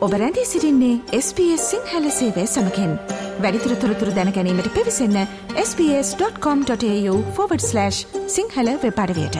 ඔබ 0.00 0.12
රැඳී 0.12 0.44
සිරින්නේ 0.44 1.00
SBS 1.12 1.70
සිංහල 1.70 2.10
සේවය 2.10 2.46
සමකෙන්. 2.46 2.98
වැඩිතුර 3.40 3.76
තොරතුර 3.76 4.08
දැනැනීමට 4.08 4.74
පිවිසන්න 4.74 5.26
ps.com.ta/ 5.56 7.90
සිංහල 8.26 8.68
වෙපඩවයට 8.84 9.36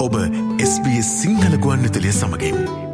ඔබ 0.00 0.14
SBS 0.64 1.22
සිංහල 1.22 1.56
ගුවන්විතලය 1.56 2.12
සමගින් 2.12 2.87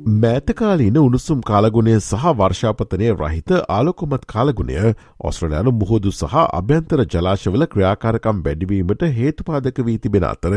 මෑතකාලීන 0.00 0.98
උණුසුම් 0.98 1.40
කාලගුණය 1.42 1.94
සහ 1.94 2.22
වර්ෂාපතනය 2.34 3.08
රහිත 3.12 3.50
ආලොකොමත් 3.68 4.22
කාලගුණය 4.26 4.76
ඔස්ට්‍රලයානු 5.20 5.72
මුහුදු 5.72 6.12
සහ 6.12 6.36
අභ්‍යන්තර 6.52 7.02
ජලාශවල 7.06 7.66
ක්‍රියාකාරකම් 7.66 8.40
බැඩිවීමට 8.42 9.02
හේතුපාදක 9.12 9.80
වී 9.80 9.98
තිබෙන 9.98 10.24
අතර 10.24 10.54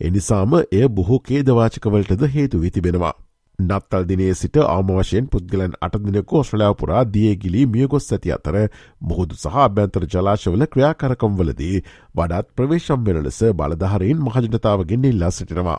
එනිසාම 0.00 0.54
එය 0.56 0.88
බොහෝ 0.90 1.18
කේදවාචකවලටද 1.20 2.24
හේතු 2.28 2.60
විතිබෙනවා. 2.60 3.12
නත්තල් 3.58 4.06
දිනේ 4.06 4.34
සිට 4.34 4.56
ආමවශයෙන් 4.58 5.28
පුද්ගලන් 5.28 5.76
අටදිනක 5.80 6.32
ඔස්ට්‍රලයා 6.34 6.74
පුරා 6.74 7.02
දියගිලි 7.08 7.66
මියගොස් 7.68 8.08
ඇති 8.10 8.32
අතර 8.32 8.56
මුහුදු 9.02 9.36
සහ 9.36 9.58
අභ්‍යන්තර 9.62 10.06
ජලාශවල 10.06 10.66
ක්‍රියාකරකම්වලදී 10.68 11.84
වඩත් 12.14 12.56
ප්‍රවේශම් 12.56 13.04
වෙන 13.04 13.20
ලෙස 13.22 13.42
බලධහරයෙන් 13.54 14.24
මහජනතාවගෙන් 14.24 15.06
ඉල්ලා 15.06 15.30
සිටිනවා. 15.32 15.78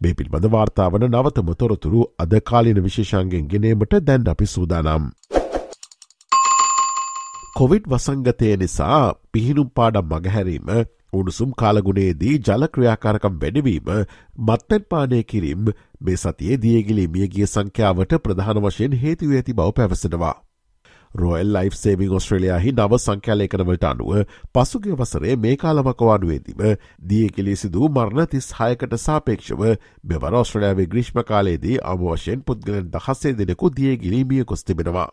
මේ 0.00 0.14
පිල්බඳ 0.14 0.48
වාර්තාාවන 0.48 1.06
නවතම 1.08 1.52
තොරතුරු 1.54 2.00
අද 2.18 2.34
කාලින 2.42 2.80
විශේෂන්ගෙන් 2.82 3.46
ගෙනීමට 3.48 3.94
දැන් 4.02 4.28
අපි 4.28 4.46
සූදානම්. 4.46 5.06
කොවිඩ් 7.54 7.84
වසංගතය 7.86 8.56
නිසා 8.56 9.00
පිහිනුම් 9.32 9.68
පාඩම් 9.72 10.12
මගහැරීම 10.12 10.70
උණුසුම් 11.12 11.50
කාලගුණේදී 11.54 12.34
ජලක්‍රියාකාරකම් 12.40 13.36
වැඩවීම 13.38 13.92
මත්තැන් 14.46 14.88
පානය 14.88 15.20
කිරීම් 15.24 15.70
මේ 16.00 16.16
සතියේ 16.16 16.58
දියගිලි 16.58 17.04
මියගිය 17.08 17.46
සංඛ්‍යාවට 17.46 18.18
ප්‍රධාන 18.18 18.64
වශයෙන් 18.64 18.98
හේතුව 18.98 19.32
ඇති 19.32 19.52
බව 19.52 19.70
පැවසෙනවා. 19.72 20.34
රෝයල් 21.14 21.52
ලයිෆ් 21.52 21.74
සේවිං 21.74 22.12
ඔස්ට්‍රලයාහි 22.12 22.72
නව 22.72 22.98
සංඛ්‍යාලයකනවලට 22.98 23.84
අනුව 23.84 24.12
පසුගේ 24.52 24.94
වසරේ 24.94 25.36
මේ 25.38 25.56
කාලමකවානුවේදීම 25.56 26.62
දියකිලි 27.08 27.56
සිදු 27.56 27.88
මරණ 27.88 28.30
තිස් 28.30 28.48
හයකට 28.58 28.96
සාපේක්ෂව 29.00 29.66
මෙවර 30.04 30.38
ඔස්ට්‍රලයාාවේ 30.40 30.88
ග්‍රීෂ්ම 30.88 31.20
කාලයේදී 31.24 31.76
අමවශයෙන් 31.86 32.42
පුද්ගලෙන් 32.42 32.88
දහස්සේ 32.90 33.34
දෙනෙකු 33.34 33.70
දියගිලීමිය 33.72 34.44
කොස් 34.44 34.64
තිබෙනවා. 34.64 35.10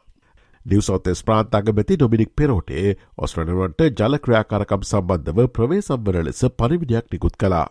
නිවසෝතෙස් 0.65 1.23
ප්‍රාන්තගමැති 1.23 1.95
ඩොමිනික් 1.97 2.33
පෙරෝටේ 2.35 2.95
ඔස්ට්‍රනරුවන්ට 3.17 3.85
ජලක්‍රයාකාරකම් 3.99 4.83
සම්බන්ධව 4.83 5.47
ප්‍රවේ 5.49 5.81
සම්බර 5.81 6.23
ලෙස 6.23 6.43
පරිවිඩයක් 6.57 7.07
නිකුත් 7.11 7.37
කලා. 7.37 7.67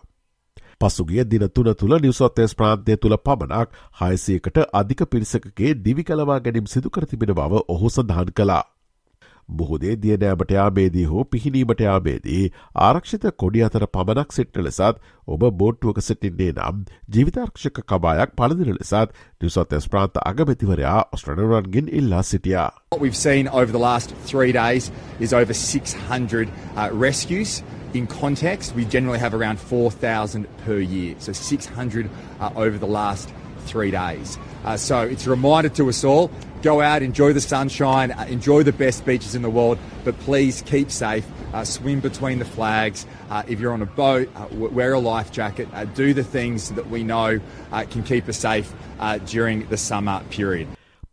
පසුගිය 0.81 1.23
දින 1.25 1.47
තුන 1.49 1.71
තුළ 1.75 1.97
නිවසොත්තේස් 1.99 2.55
ප්‍රාන්තය 2.55 2.97
තුළ 2.97 3.17
පමණක් 3.19 3.79
හයසයකට 3.99 4.61
අධික 4.73 5.07
පිරිසකගේ 5.07 5.73
දිවි 5.85 6.03
කලවා 6.03 6.39
ගැනීම් 6.41 6.67
සිදුකර 6.67 7.05
තිබෙන 7.05 7.33
බව 7.33 7.65
ඔහු 7.67 7.89
සඳහන් 7.89 8.31
කලා. 8.33 8.63
බොහෝදේ 9.49 9.95
දියනෑමට 10.03 10.51
යාබේදී 10.51 11.05
හෝ 11.05 11.23
පිහිනීමට 11.25 11.81
යාබේදී 11.85 12.43
ආරක්ෂිත 12.87 13.25
කොඩි 13.43 13.63
අතර 13.67 13.85
පමණක් 13.95 14.35
සිට්ට 14.37 14.61
ලෙසත් 14.67 15.01
ඔබ 15.27 15.43
බෝට්ටුවක 15.61 15.99
සිටින්නේ 16.05 16.51
නම් 16.53 16.79
ජීවිතාර්ක්ෂක 17.15 17.81
කබායක් 17.91 18.35
පලදින 18.37 18.71
ලෙසත් 18.77 19.17
නිවසොත්තස් 19.41 19.89
ප්‍රාන්ත 19.89 20.21
අගමැතිවරයා 20.23 20.97
ඔස්ට්‍රනරන්ගෙන් 21.17 21.91
ඉල්ලා 22.01 22.23
සිටියා. 22.23 22.69
What 22.91 23.03
we've 23.03 23.21
seen 23.25 23.51
over 23.51 23.71
the 23.71 23.85
last 23.87 24.15
three 24.25 24.53
days 24.53 24.91
is 25.19 25.33
over 25.33 25.53
600 25.55 26.49
uh, 26.77 26.89
rescues. 27.07 27.61
In 27.93 28.07
context, 28.07 28.73
we 28.73 28.85
generally 28.85 29.19
have 29.19 29.33
around 29.33 29.59
4,000 29.59 30.47
per 30.59 30.79
year, 30.79 31.15
so 31.19 31.33
600 31.33 32.09
uh, 32.39 32.51
over 32.55 32.77
the 32.77 32.87
last 32.87 33.29
three 33.65 33.91
days. 33.91 34.37
Uh, 34.63 34.77
so 34.77 35.01
it's 35.01 35.27
a 35.27 35.29
reminder 35.29 35.69
to 35.69 35.89
us 35.89 36.03
all 36.03 36.31
go 36.61 36.79
out, 36.79 37.01
enjoy 37.01 37.33
the 37.33 37.41
sunshine, 37.41 38.11
uh, 38.11 38.25
enjoy 38.29 38.63
the 38.63 38.71
best 38.71 39.03
beaches 39.05 39.35
in 39.35 39.41
the 39.41 39.49
world, 39.49 39.77
but 40.03 40.17
please 40.19 40.61
keep 40.61 40.91
safe. 40.91 41.25
Uh, 41.53 41.65
swim 41.65 41.99
between 41.99 42.39
the 42.39 42.45
flags. 42.45 43.05
Uh, 43.29 43.43
if 43.47 43.59
you're 43.59 43.73
on 43.73 43.81
a 43.81 43.85
boat, 43.85 44.29
uh, 44.35 44.47
wear 44.51 44.93
a 44.93 44.99
life 44.99 45.31
jacket. 45.31 45.67
do 45.95 46.13
the 46.13 46.23
things 46.23 46.69
that 46.71 46.89
we 46.89 47.03
know 47.03 47.41
can 47.89 48.03
keep 48.03 48.29
us 48.29 48.37
safe 48.37 48.71
during 49.25 49.67
the 49.67 49.77
summer 49.77 50.23
period. 50.29 50.67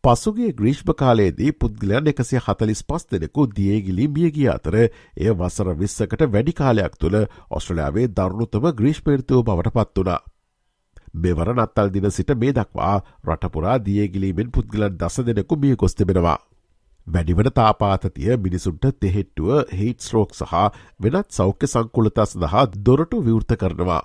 පසුගේ 0.05 0.53
ග්‍රීෂ්ම 0.53 0.91
කාලයේදී 0.95 1.53
පුද්ගලයන් 1.55 2.09
එකසිය 2.11 2.41
හතලිස් 2.41 2.83
පස් 2.85 3.07
දෙනෙකු 3.07 3.47
දියගිලි 3.51 4.05
මියගිය 4.11 4.49
අතර 4.51 4.77
එය 4.79 5.31
වසර 5.33 5.71
විස්සකට 5.77 6.23
වැඩි 6.29 6.55
කාලයක් 6.55 6.95
තුළ 6.97 7.17
ඔස්ට්‍රලයාාවේ 7.51 8.11
දරුණුතම 8.13 8.69
ග්‍රීෂ්පේර්තුව 8.73 9.43
බවට 9.45 9.73
පත් 9.77 9.97
වනා. 10.01 10.21
මෙවර 11.17 11.51
නත්තල් 11.55 11.91
දින 11.91 12.11
සිට 12.11 12.31
මේ 12.37 12.55
දක්වා 12.55 12.95
රටපුරා 13.27 13.79
දියගිලීමෙන් 13.81 14.51
පුද්ගලන් 14.51 14.97
දස 14.97 15.19
දෙනෙකු 15.23 15.57
මිය 15.57 15.77
කොස් 15.77 15.95
තිබෙනවා. 15.95 16.39
වැඩිවන 17.07 17.51
තාපාතතිය 17.53 18.37
මිනිසුන්ට 18.39 18.87
තෙහෙට්ටුව 19.01 19.51
හිට 19.73 20.01
ස්රෝක් 20.03 20.35
සහ 20.35 20.55
වෙනත් 21.01 21.29
සෞඛ්‍ය 21.33 21.67
සංකුලතා 21.67 22.27
සඳහා 22.27 22.65
දොරටු 22.83 23.25
විවෘත 23.25 23.57
කරනවා. 23.57 24.03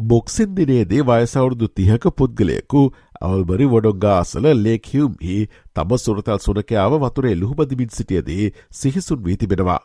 බොක්සින් 0.00 0.52
දිනේදී 0.56 1.02
වයසවුරුදු 1.02 1.66
තිහක 1.70 2.04
පුද්ගලයකු 2.18 2.82
අවල්බරි 3.22 3.66
වොඩොග්ගා 3.66 4.14
අසල 4.18 4.46
ලේකහියුම්හි 4.58 5.34
තම 5.74 5.90
සුරතල් 5.96 6.38
සුනකයාව 6.38 6.94
වතුරේ 7.02 7.34
ලුහබදිමින් 7.34 7.90
සිටියදී 7.90 8.52
සිහිසුන් 8.72 9.20
වී 9.24 9.36
තිබෙනවා. 9.36 9.80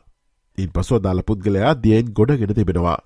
ඉන් 0.57 0.69
පසුව 0.69 1.01
දාල 1.01 1.19
පුද්ගලයා 1.21 1.73
දියෙන් 1.83 2.13
ගොඩගෙන 2.13 2.55
තිබෙනවා. 2.55 2.97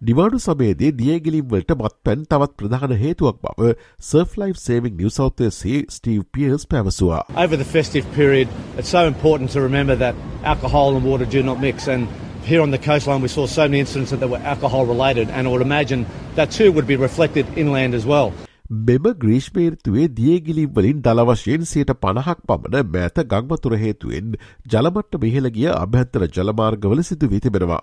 නිවාඩු 0.00 0.38
සමේදී 0.38 0.90
දියගිලිම්වලට 0.98 1.70
මත් 1.76 1.94
පැන් 2.04 2.26
තවත් 2.26 2.58
ප්‍රධාන 2.58 2.96
හේතුවක් 2.96 3.38
බව 3.44 3.70
සර්ෆ්ලයි් 4.02 4.52
සේවිං 4.56 4.96
නිවසෞතසේ 4.96 5.78
ස්ටීව් 5.90 6.22
පියර්ස් 6.32 6.66
පැවසවා. 6.66 7.22
Over 7.36 7.56
the 7.56 7.70
festive 7.76 8.06
period, 8.16 8.48
it's 8.78 8.92
so 8.96 9.06
important 9.06 9.50
to 9.52 9.60
remember 9.60 9.96
that 9.96 10.16
alcohol 10.44 10.96
and 10.96 11.04
water 11.04 11.32
do 11.36 11.42
not 11.42 11.60
mix 11.60 11.88
and 11.88 12.08
here 12.44 12.60
on 12.60 12.70
the 12.70 12.78
coastline 12.80 13.22
we 13.22 13.28
saw 13.28 13.46
so 13.48 13.62
many 13.64 13.80
incidents 13.80 14.10
that 14.12 14.28
were 14.28 14.42
alcohol 14.44 14.86
related 14.86 15.30
and 15.30 15.46
I 15.46 15.50
would 15.50 15.62
imagine 15.62 16.06
that 16.36 16.50
too 16.50 16.72
would 16.72 16.86
be 16.86 16.96
reflected 16.98 17.46
inland 17.56 17.94
as 17.94 18.06
well. 18.06 18.32
මෙම 18.82 19.06
ග්‍රීෂ්මේර්තුවේ 19.20 20.04
දියගිලිවලින් 20.16 21.00
දලවශයෙන් 21.02 21.64
සයට 21.66 21.90
පණහක් 22.02 22.44
පමණ 22.48 22.92
මෑත 22.92 23.18
ගංවතුර 23.28 23.74
හේතුවෙන් 23.78 24.36
ජලමට්ට 24.66 25.18
මෙහෙලගිය 25.24 25.68
අභ්‍යන්තර 25.72 26.24
ජලමාර්ගවල 26.28 27.02
සිදු 27.04 27.28
විතිබෙනවා. 27.28 27.82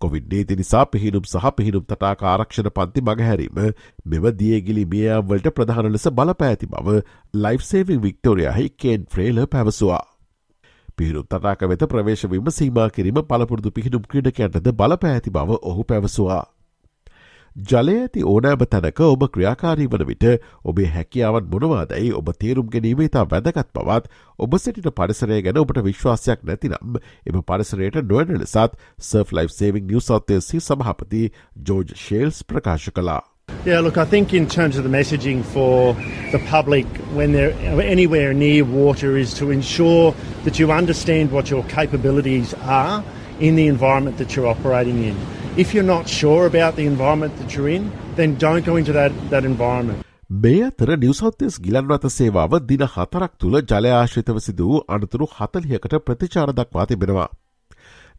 කොවිඩ්නේති 0.00 0.56
නිසා 0.56 0.84
පිහිනුම් 0.86 1.24
සහ 1.24 1.52
පිහිනුම් 1.56 1.84
තටාක 1.84 2.24
ආරක්ෂණ 2.24 2.72
පන්ති 2.72 3.00
මගහැරීම 3.02 3.62
මෙම 4.06 4.26
දියගිලි 4.40 4.84
මියවලට 4.86 5.54
ප්‍රධාන 5.56 5.92
ලෙස 5.92 6.08
බලපෑති 6.12 6.66
බව 6.68 6.98
ලයිෆ්සේවිං 7.36 8.02
වික්ටෝරයාහි 8.02 8.68
කේන් 8.76 9.08
ෆ්‍රේල 9.12 9.46
පැවසවා. 9.46 10.04
පිහිනුම් 10.98 11.26
තටාක 11.26 11.64
වෙත 11.66 11.86
ප්‍රවේශවීම 11.86 12.52
සීමා 12.52 12.90
කිරීම 12.90 13.22
පලපුරදු 13.24 13.72
පිහිනුම් 13.72 14.04
ක්‍රඩකයන්ටද 14.06 14.70
බලපෑති 14.74 15.32
බව 15.32 15.58
ඔහු 15.64 15.84
පැවසවා. 15.84 16.44
ජලය 17.56 17.92
ඇති 17.96 18.22
ඕනෑම 18.24 18.64
තැනක 18.66 19.00
ඔබ 19.02 19.22
ක්‍රියාකාරී 19.30 19.88
වන 19.88 20.06
විට 20.06 20.24
ඔබේ 20.64 20.88
හැකියාවන් 20.88 21.46
මොනවාදැයි 21.48 22.10
ඔබ 22.14 22.32
තේරුම් 22.38 22.68
ගැනීමේ 22.68 23.08
තා 23.10 23.24
වැදගත් 23.26 23.70
පවත් 23.72 24.10
ඔබ 24.38 24.58
සිටිට 24.58 24.90
පරිසරය 24.94 25.38
ගැන 25.42 25.60
ඔබට 25.60 25.80
විශ්වාසයක් 25.82 26.44
නැතිනම් 26.44 26.98
එම 27.26 27.40
පරිසරයට 27.44 28.02
නොවන 28.04 28.36
ලෙසත් 28.36 28.76
සර්ෆ් 29.02 29.32
ලයි් 29.32 29.48
සේවිං 29.50 29.88
නිවසෞතයසි 29.88 30.60
සභහපති 30.60 31.22
ජෝජ් 31.62 31.96
ශේල්ස් 31.98 32.44
ප්‍රකාශ 32.44 32.90
කලා. 32.92 33.22
Yeah, 33.66 33.80
look, 33.80 33.96
I 33.98 34.04
think 34.04 34.32
in 34.32 34.46
terms 34.46 34.76
of 34.76 34.84
the 34.84 34.90
messaging 34.90 35.44
for 35.44 35.94
the 36.30 36.38
public 36.50 36.86
when 37.18 37.32
they're 37.32 37.52
anywhere 37.82 38.32
near 38.32 38.64
water 38.64 39.16
is 39.16 39.34
to 39.34 39.50
ensure 39.50 40.14
that 40.44 40.60
you 40.60 40.70
understand 40.70 41.32
what 41.32 41.50
your 41.50 41.64
capabilities 41.64 42.54
are 42.62 43.02
in 43.40 43.56
the 43.56 43.66
environment 43.66 44.18
that 44.18 44.36
you're 44.36 44.46
operating 44.46 45.02
in. 45.02 45.16
If 45.56 45.74
you're 45.74 45.90
not 45.90 46.08
sure 46.08 46.46
about 46.46 46.76
the 46.76 46.86
environment 46.86 47.36
that 47.38 47.56
you're 47.56 47.68
in, 47.68 47.90
then 48.14 48.36
don't 48.36 48.64
go 48.64 48.76
into 48.76 48.92
that, 48.92 49.12
that 49.30 49.44
environment. 49.44 50.02
මේ 50.30 50.56
අතර 50.70 50.96
නිවසෞත්තස් 51.02 51.60
ගිලන්වත 51.68 52.10
සේවාව 52.20 52.58
දින 52.70 52.88
හතරක් 52.94 53.38
තුළ 53.42 53.60
ජලයාශ්‍රිතව 53.70 54.42
සිදු 54.48 54.72
වූ 54.72 54.82
අනතුරු 54.96 55.32
හතලියකට 55.36 56.02
ප්‍රතිචාර 56.06 56.50
දක්වා 56.58 56.90
තිබෙනවා. 56.90 57.28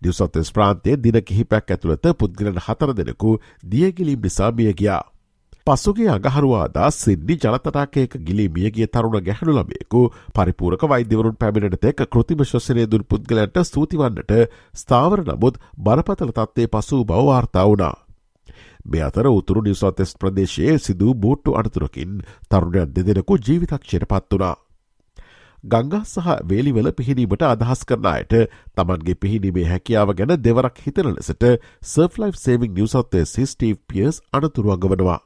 නිවසොත්තස් 0.01 0.55
ප්‍රාන්තය 0.55 1.03
දින 1.03 1.25
කිහිපැක් 1.27 1.75
ඇතුළත 1.75 2.15
පුද්ගලන 2.23 2.65
හතර 2.65 2.97
දෙනෙකු 2.97 3.37
දියගිලිම් 3.71 4.19
නිසා 4.25 4.51
මිය 4.51 4.73
ගියා. 4.73 5.03
පසුගේ 5.67 6.09
අගහරුවාදා 6.09 6.89
සිද්දි 6.93 7.35
ජනතටාකයක 7.37 8.13
ගිලි 8.21 8.45
මියගිය 8.49 8.87
තරුණ 8.89 9.17
ගැහණු 9.21 9.55
ළමයෙකු 9.55 10.01
පරිපූරක 10.33 10.83
වෛද්‍යවරුන් 10.85 11.35
පැමිණට 11.35 11.87
එක් 11.87 12.03
කෘතිම 12.07 12.43
ශවසනය 12.43 12.85
දුන් 12.87 13.03
පුද්ගලන්ට 13.05 13.59
ස්තුතිවන්නට 13.65 14.31
ස්ථාවර 14.75 15.23
නමුත් 15.25 15.59
බරපතල 15.79 16.31
තත්වේ 16.33 16.69
පසූ 16.69 17.01
බවවාර්තා 17.05 17.65
වුණා. 17.65 17.95
මේ 18.85 19.03
අතර 19.03 19.27
උතුරු 19.29 19.61
නිවසාතෙස් 19.61 20.15
ප්‍රදේශයේ 20.15 20.77
සිදූ 20.79 21.13
බෝට්ටු 21.17 21.57
අනතුරකින් 21.57 22.15
තරුණයන් 22.49 22.95
දෙදෙනකු 22.95 23.39
ජීවිතක්ෂයට 23.41 24.07
පත් 24.07 24.31
වනා. 24.33 24.55
ගංගා 25.63 26.03
සහ 26.05 26.27
වේලිවල 26.45 26.91
පිහිනීමට 26.93 27.43
අදහස් 27.45 27.85
කරන 27.85 28.07
අයට 28.07 28.33
තමන්ගේ 28.75 29.15
පිහිනීමේ 29.17 29.67
හැකියාව 29.67 30.15
ගැන 30.15 30.35
දෙවරක් 30.41 30.77
හිතන 30.79 31.09
ලෙසට 31.11 31.47
සර්ෆ්ලයි් 31.87 32.33
සේවිං 32.39 32.75
නිවසත්වය 32.75 33.25
සිස්ටීව් 33.27 33.81
පියස් 33.85 34.21
අනතුරුවග 34.33 34.91
වනවා. 34.91 35.21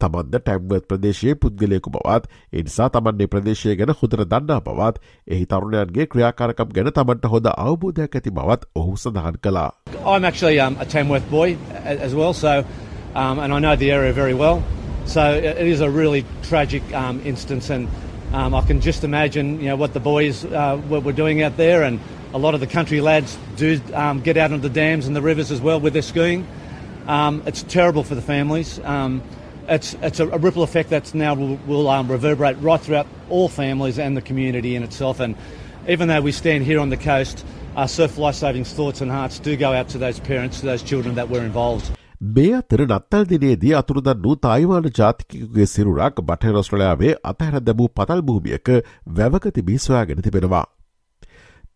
තමන්ද 0.00 0.36
ටැම්වත් 0.36 0.86
ප්‍රදේශයේ 0.90 1.34
පුද්ගලයකු 1.42 1.90
බවත් 1.96 2.24
එනිසා 2.60 2.88
තමන්නේ 2.96 3.26
ප්‍රදේශය 3.34 3.74
ගැන 3.80 3.92
හොදර 4.00 4.24
දන්නා 4.32 4.60
බවත් 4.68 4.96
එහි 5.36 5.44
තරුණයන්ගේ 5.52 6.06
ක්‍රියාකාරකම් 6.14 6.72
ගැන 6.76 6.90
තමන්ට 6.98 7.30
හොඳ 7.34 7.46
අවබෝධයක් 7.66 8.16
ඇති 8.20 8.30
බවත් 8.38 8.62
ඔහු 8.82 8.96
සඳහන් 9.04 9.36
කලා. 9.44 9.70
I'm 10.04 10.24
actually 10.24 10.60
um, 10.60 10.76
a 10.80 10.86
Tamworth 10.94 11.28
boy 11.30 11.56
as 11.84 12.14
well, 12.14 12.32
so 12.32 12.64
um, 13.14 13.38
and 13.38 13.52
I 13.52 13.58
know 13.58 13.76
the 13.76 13.92
area 13.92 14.12
very 14.12 14.34
well. 14.34 14.62
So 15.06 15.22
it 15.34 15.66
is 15.66 15.80
a 15.80 15.90
really 15.90 16.24
tragic 16.42 16.82
um, 16.94 17.20
instance, 17.24 17.70
and 17.70 17.88
um, 18.32 18.54
I 18.54 18.62
can 18.62 18.80
just 18.80 19.04
imagine 19.04 19.60
you 19.60 19.68
know 19.68 19.76
what 19.76 19.92
the 19.92 20.00
boys 20.00 20.44
uh, 20.44 20.80
were 20.88 21.12
doing 21.12 21.42
out 21.42 21.56
there, 21.56 21.82
and 21.82 22.00
a 22.32 22.38
lot 22.38 22.54
of 22.54 22.60
the 22.60 22.66
country 22.66 23.00
lads 23.00 23.38
do 23.56 23.80
um, 23.94 24.20
get 24.20 24.36
out 24.36 24.52
on 24.52 24.60
the 24.60 24.70
dams 24.70 25.06
and 25.06 25.14
the 25.14 25.22
rivers 25.22 25.52
as 25.52 25.60
well 25.60 25.78
with 25.78 25.92
their 25.92 26.02
skiing. 26.02 26.46
Um, 27.06 27.42
it's 27.46 27.62
terrible 27.62 28.02
for 28.02 28.14
the 28.14 28.22
families. 28.22 28.80
Um, 28.80 29.22
it's 29.68 29.94
it's 30.02 30.20
a, 30.20 30.28
a, 30.28 30.38
ripple 30.38 30.62
effect 30.62 30.90
that's 30.90 31.14
now 31.14 31.34
will, 31.34 31.56
will 31.66 31.88
um, 31.88 32.10
reverberate 32.10 32.56
right 32.60 32.80
throughout 32.80 33.06
all 33.30 33.48
families 33.48 33.98
and 33.98 34.16
the 34.16 34.22
community 34.22 34.76
in 34.76 34.82
itself. 34.82 35.20
And 35.20 35.36
even 35.88 36.08
though 36.08 36.20
we 36.20 36.32
stand 36.32 36.64
here 36.64 36.80
on 36.80 36.90
the 36.90 36.96
coast, 36.96 37.44
our 37.76 37.88
surf 37.88 38.18
life 38.18 38.34
savings 38.34 38.72
thoughts 38.72 39.00
and 39.00 39.10
hearts 39.10 39.38
do 39.38 39.56
go 39.56 39.72
out 39.72 39.88
to 39.90 39.98
those 39.98 40.20
parents, 40.20 40.60
to 40.60 40.66
those 40.66 40.82
children 40.82 41.14
that 41.16 41.28
were 41.28 41.42
involved. 41.42 41.90
මේ 42.36 42.44
අතර 42.54 42.82
නත්තල් 42.86 43.24
දිනේදී 43.24 43.72
අතුරුදන් 43.74 44.22
වූ 44.24 44.36
තායිවාන 44.36 44.86
ජාතිකකුගේ 44.98 45.66
සිරුරක් 45.66 46.20
බටහිරොස්ට්‍රලයාාවේ 46.28 47.14
අතහැර 47.24 47.60
දැමූ 47.66 47.88
පතල් 47.96 48.22
භූමියක 48.22 48.70
වැවක 49.18 49.48
තිබී 49.48 49.78
සොයාගෙන 49.78 50.22
තිබෙනවා. 50.22 50.64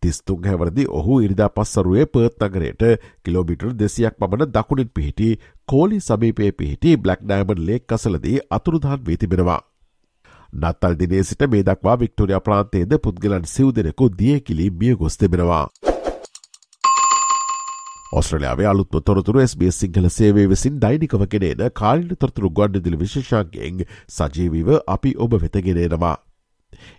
තිස්තුන් 0.01 0.45
හැවරදි 0.45 0.85
ඔහු 0.91 1.15
ඉරිදා 1.21 1.49
පස්සරුවේ 1.51 2.05
පර්ත් 2.07 2.45
නගරයට 2.47 2.83
කිලෝමිටර් 3.23 3.73
දෙසියක් 3.73 4.19
පමණ 4.19 4.53
දකුණින් 4.53 4.91
පිහිටි 4.95 5.29
කෝලි 5.67 5.99
සමීපය 6.01 6.51
පිහිටි 6.53 6.95
බ්ලක් 6.97 7.25
ඩෑමන් 7.25 7.65
ලේක් 7.67 7.83
කසලදී 7.85 8.37
අතුරුදහන් 8.51 9.03
වී 9.07 9.17
තිබෙනවා. 9.17 9.59
නත්තල් 10.53 10.95
දිනේ 10.99 11.23
සිට 11.23 11.43
මේ 11.47 11.63
දක්වා 11.63 11.97
වික්ටෝරිය 11.97 12.39
ප්‍රාන්තේද 12.39 12.95
පුද්ගලන් 12.99 13.45
සිව් 13.47 13.75
දෙනෙකු 13.75 14.09
දියකිලි 14.13 14.69
මිය 14.73 14.95
ගොස් 14.95 15.17
තිබෙනවා. 15.17 15.65
ඔස්ට්‍රලයාාවේ 18.13 18.65
අලුත්ම 18.67 19.03
තොරතුර 19.03 19.41
SBS 19.41 19.81
සිංහල 19.81 20.09
සේවේ 20.11 20.47
විසින් 20.47 20.79
දෛනිකව 20.79 21.27
කෙනේන 21.27 21.67
කාලින 21.73 22.15
තොරතුරු 22.15 22.49
ගොඩ්ඩදිල 22.51 22.97
විශේෂාන්ගෙන් 22.97 23.85
සජීවිව 24.09 24.73
අපි 24.87 25.13
ඔබ 25.17 25.37
වෙතගෙනේනවා. 25.43 26.15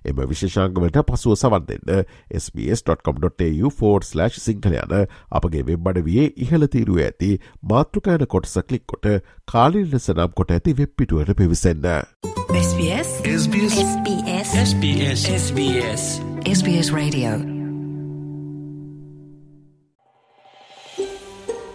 එම 0.05 0.23
විශේෂංගවලට 0.33 1.01
පසුව 1.11 1.37
සවන් 1.37 1.69
දෙන්න 1.69 2.05
SBS.com.tu4/ 2.35 4.31
සිංහල 4.41 4.77
යන 4.77 4.97
අපගේ 5.31 5.67
වෙබ්බඩ 5.69 6.03
වියේ 6.09 6.33
ඉහළ 6.37 6.71
තීරුව 6.75 7.03
ඇති 7.07 7.31
මාතෘකයන 7.63 8.27
කොටස 8.27 8.59
කලික් 8.67 8.87
කොට 8.87 9.11
කාලින් 9.47 9.89
ලෙස 9.93 10.11
නම් 10.15 10.35
කොට 10.35 10.57
ඇති 10.57 10.77
වෙබ්පිටුවට 10.81 11.37
පිවිසන්න. 11.37 11.89
SBS 12.51 13.11
SBS 13.37 13.79
SBS 13.79 14.51
SBS 14.65 15.23
SBS 15.37 16.05
SBS 16.49 16.93
Radio 16.93 17.60